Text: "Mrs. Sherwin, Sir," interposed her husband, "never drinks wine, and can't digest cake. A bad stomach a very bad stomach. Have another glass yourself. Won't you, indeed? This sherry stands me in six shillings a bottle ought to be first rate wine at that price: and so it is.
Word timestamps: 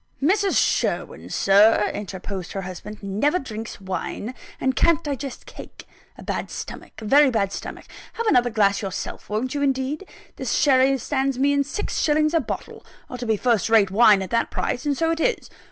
"Mrs. 0.19 0.57
Sherwin, 0.57 1.29
Sir," 1.29 1.91
interposed 1.93 2.53
her 2.53 2.63
husband, 2.63 3.03
"never 3.03 3.37
drinks 3.37 3.79
wine, 3.79 4.33
and 4.59 4.75
can't 4.75 5.03
digest 5.03 5.45
cake. 5.45 5.85
A 6.17 6.23
bad 6.23 6.49
stomach 6.49 7.03
a 7.03 7.05
very 7.05 7.29
bad 7.29 7.51
stomach. 7.51 7.85
Have 8.13 8.25
another 8.25 8.49
glass 8.49 8.81
yourself. 8.81 9.29
Won't 9.29 9.53
you, 9.53 9.61
indeed? 9.61 10.07
This 10.37 10.53
sherry 10.53 10.97
stands 10.97 11.37
me 11.37 11.53
in 11.53 11.63
six 11.63 11.99
shillings 11.99 12.33
a 12.33 12.39
bottle 12.39 12.83
ought 13.11 13.19
to 13.19 13.27
be 13.27 13.37
first 13.37 13.69
rate 13.69 13.91
wine 13.91 14.23
at 14.23 14.31
that 14.31 14.49
price: 14.49 14.87
and 14.87 14.97
so 14.97 15.11
it 15.11 15.19
is. 15.19 15.51